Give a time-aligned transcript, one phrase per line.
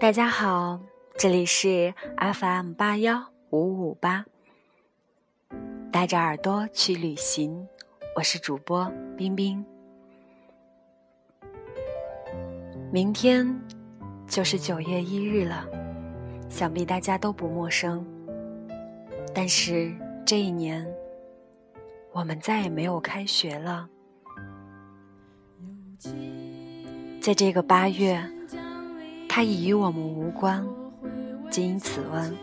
[0.00, 0.78] 大家好，
[1.16, 3.20] 这里是 FM 八幺
[3.50, 4.24] 五五八，
[5.90, 7.66] 带着耳朵去旅行，
[8.14, 9.64] 我是主播冰冰。
[12.92, 13.60] 明天
[14.28, 15.66] 就是九月一日了，
[16.48, 18.06] 想必大家都不陌生。
[19.34, 19.92] 但是
[20.24, 20.86] 这一年，
[22.12, 23.88] 我们再也没有开学了。
[27.20, 28.24] 在这个八月，
[29.38, 30.66] 它已与我们无关。
[31.48, 32.36] 仅以此文，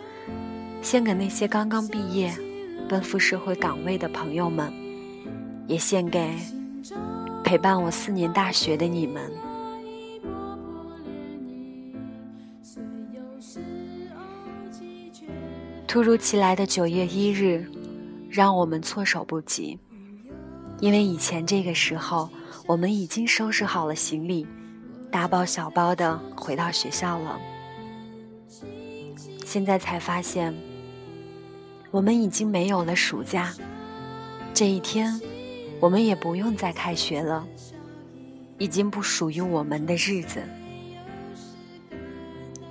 [0.81, 2.33] 献给那些刚刚毕业、
[2.87, 4.71] 奔赴社会岗位的朋友们，
[5.67, 6.31] 也献给
[7.43, 9.29] 陪伴我四年大学的你们。
[15.85, 17.69] 突如其来的九月一日，
[18.29, 19.77] 让我们措手不及。
[20.79, 22.29] 因为以前这个时候，
[22.65, 24.47] 我们已经收拾好了行李，
[25.15, 27.39] 大包小包的回到学校了。
[29.45, 30.53] 现在才发现，
[31.89, 33.53] 我们已经没有了暑假。
[34.53, 35.17] 这一天，
[35.79, 37.47] 我们也不用再开学了，
[38.57, 40.43] 已经不属于我们的日子。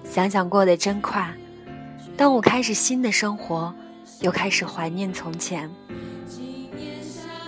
[0.05, 1.34] 想想过得真快。
[2.14, 3.75] 当我开始新的生活，
[4.20, 5.70] 又开始怀念从前。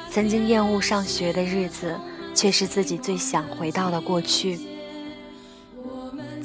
[0.08, 1.94] 曾经厌恶上学的日子，
[2.34, 4.58] 却是自己最想回到的过去。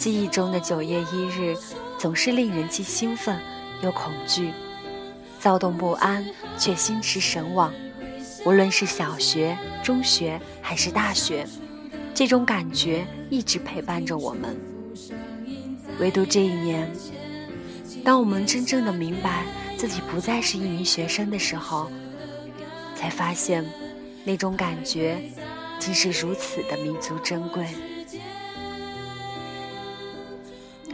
[0.01, 1.55] 记忆中的九月一日，
[1.99, 3.39] 总是令人既兴奋
[3.83, 4.51] 又恐惧，
[5.39, 6.25] 躁动不安
[6.57, 7.71] 却心驰神往。
[8.43, 11.45] 无论是小学、中学还是大学，
[12.15, 14.59] 这种感觉一直陪伴着我们。
[15.99, 16.91] 唯独这一年。
[18.03, 19.45] 当我们真正的明白
[19.77, 21.91] 自己不再是一名学生的时候，
[22.95, 23.63] 才发现，
[24.23, 25.21] 那种感觉
[25.77, 27.67] 竟是如此的弥足珍贵。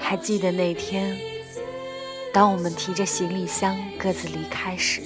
[0.10, 1.18] 还记得那天，
[2.32, 5.02] 当我们提着行李箱各自离开时，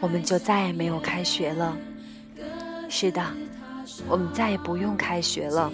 [0.00, 1.74] 我们就再也没有开学了。
[2.90, 3.24] 是的，
[4.06, 5.72] 我们再也不用开学了，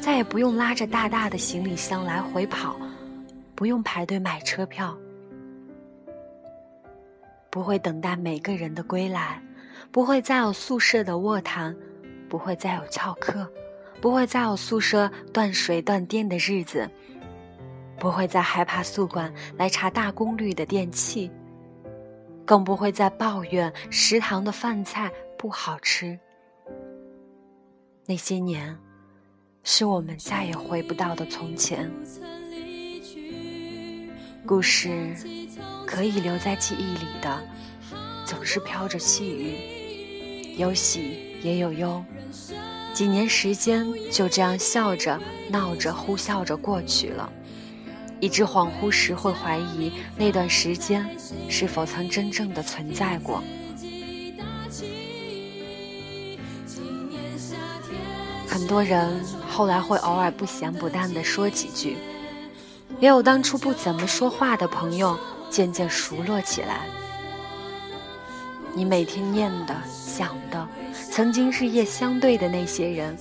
[0.00, 2.74] 再也不用拉着大大的行李箱来回跑。
[3.54, 4.98] 不用排队买车票，
[7.50, 9.40] 不会等待每个人的归来，
[9.92, 11.72] 不会再有宿舍的卧谈，
[12.28, 13.48] 不会再有翘课，
[14.00, 16.90] 不会再有宿舍断水断电的日子，
[17.98, 21.30] 不会再害怕宿管来查大功率的电器，
[22.44, 26.18] 更不会再抱怨食堂的饭菜不好吃。
[28.06, 28.76] 那些年，
[29.62, 31.90] 是我们再也回不到的从前。
[34.46, 35.14] 故事
[35.86, 37.42] 可以留在记忆里的，
[38.26, 42.04] 总是飘着细雨，有喜也有忧。
[42.92, 45.18] 几年时间就这样笑着、
[45.48, 47.32] 闹着、呼啸着过去了，
[48.24, 51.06] 以致恍惚时会怀疑那段时间
[51.46, 53.42] 是否曾真正的存在过。
[58.48, 61.98] 很多人后来会偶尔不咸不淡的说几句。
[62.98, 65.18] 也有当初不怎么说话的朋友，
[65.50, 66.86] 渐渐熟络起来。
[68.76, 70.68] 你每天念的、想的，
[71.10, 73.16] 曾经日夜相对的那些人，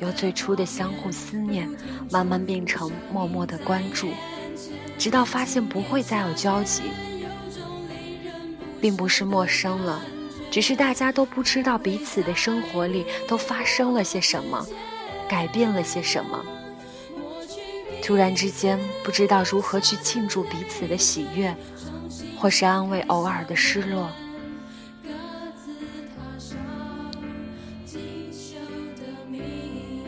[0.00, 1.68] 由最初的相互思念，
[2.10, 4.08] 慢慢变成默默的关注，
[4.96, 6.84] 直到发现不会再有交集，
[8.80, 10.00] 并不是陌生了，
[10.50, 14.66] 只是大家都不知道彼此的生活里都发生了些什么，
[15.28, 16.42] 改变了些什么。
[18.02, 21.54] 突然之间，不知道如何去庆祝彼此的喜悦，
[22.38, 24.10] 或是安慰偶尔的失落。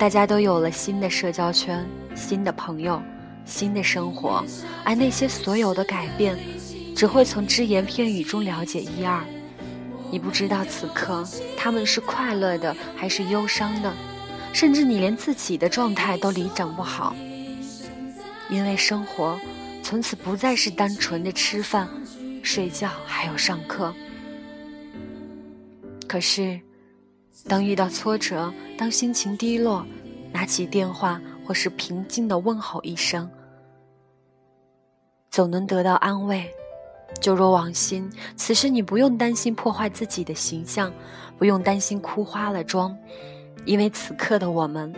[0.01, 3.03] 大家都有了新的社交圈、新的朋友、
[3.45, 4.43] 新的生活，
[4.83, 6.39] 而那些所有的改变，
[6.97, 9.23] 只会从只言片语中了解一二。
[10.11, 11.23] 你不知道此刻
[11.55, 13.93] 他们是快乐的还是忧伤的，
[14.55, 17.15] 甚至你连自己的状态都理整不好。
[18.49, 19.39] 因为生活
[19.83, 21.87] 从此不再是单纯的吃饭、
[22.43, 23.95] 睡觉，还有上课。
[26.09, 26.59] 可是，
[27.49, 29.85] 当遇到挫折，当心情低落，
[30.33, 33.29] 拿起电话或是平静的问候一声，
[35.31, 36.49] 总能得到安慰。
[37.21, 40.93] 就若往昔，此时你不用担心破坏自己的形象，
[41.37, 42.97] 不用担心哭花了妆，
[43.65, 44.95] 因为此刻的我们，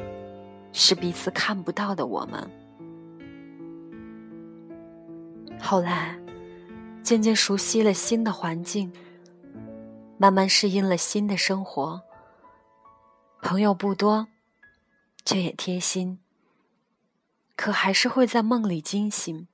[0.72, 2.50] 是彼此看不到的我们。
[5.58, 6.18] 后来，
[7.02, 8.92] 渐渐熟悉了新的环境，
[10.18, 11.98] 慢慢适应了新的生活。
[13.42, 14.28] 朋友不多，
[15.26, 16.18] 却也贴心。
[17.54, 19.46] 可还是会在梦里惊醒。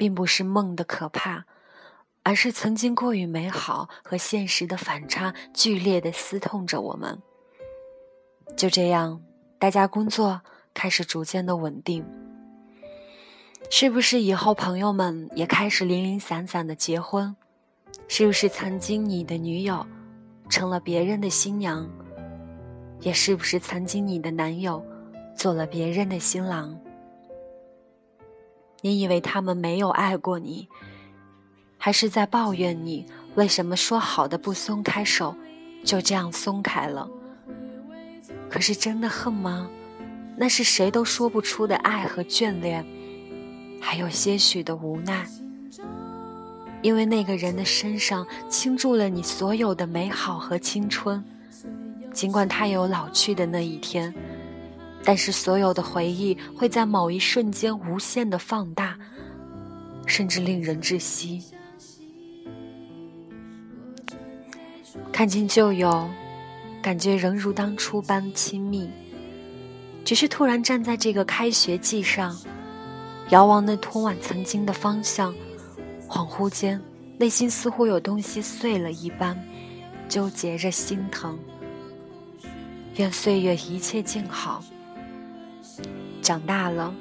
[0.00, 1.44] 并不是梦的可怕，
[2.22, 7.20] 而是曾经过于美好和现实的反差剧烈的撕痛着我们。
[8.56, 9.20] 就这样，
[9.58, 10.40] 大家工作
[10.72, 12.02] 开始逐渐的稳定。
[13.70, 17.36] 是不是以后朋友们也开始零零散散的结婚？
[18.08, 19.86] 是不是曾经你的女友
[20.48, 21.86] 成了别人的新娘？
[23.00, 24.84] 也是不是曾经你的男友
[25.36, 26.76] 做了别人的新郎？
[28.82, 30.68] 你以为他们没有爱过你，
[31.76, 35.34] 还是在抱怨你为什么说好的不松开手，
[35.84, 37.08] 就这样松开了？
[38.48, 39.68] 可是真的恨吗？
[40.36, 42.84] 那是谁都说不出的爱和眷恋，
[43.80, 45.26] 还有些许的无奈。
[46.80, 51.22] 因为那个人的身上倾注了你所有的美好和青春，
[52.12, 54.12] 尽管他有老去的那一天。
[55.02, 58.98] 但是，所有的回忆会在某一瞬间无限的放大，
[60.04, 61.42] 甚至令人窒息。
[65.10, 66.06] 看见旧友，
[66.82, 68.90] 感觉仍如当初般亲密，
[70.04, 72.36] 只是突然站在这个开学季上，
[73.30, 75.34] 遥望那通往曾经的方向，
[76.06, 76.78] 恍惚间，
[77.16, 79.34] 内心似乎有东西碎了一般，
[80.10, 81.38] 纠结着心疼。
[82.96, 84.62] 愿岁月一切静好。
[86.22, 86.92] 长大了，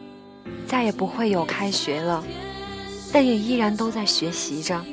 [0.65, 2.24] 再也不会有开学了，
[3.12, 4.83] 但也依然都在学习着，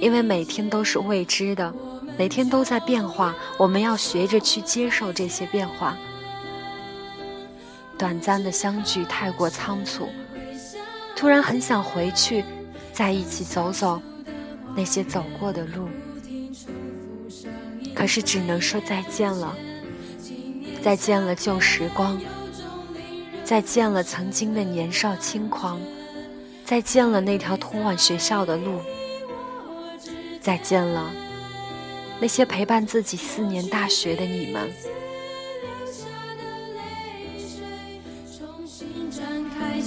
[0.00, 1.72] 因为每天都是未知的，
[2.18, 5.96] 每天都在变化，我们要学着去接受这些变化。
[7.96, 10.08] 短暂的相聚太过仓促，
[11.14, 12.44] 突然很想回去，
[12.92, 14.00] 在一起走走
[14.74, 15.88] 那些走过的路，
[17.94, 19.56] 可是只能说再见了，
[20.82, 22.20] 再见了旧时光。
[23.44, 25.78] 再见了曾经的年少轻狂，
[26.64, 28.80] 再见了那条通往学校的路，
[30.40, 31.12] 再见了
[32.18, 34.70] 那些陪伴自己四年大学的你们。
[38.34, 39.78] 重新展开